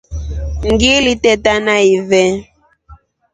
[0.71, 2.33] Ngili teta na ifee.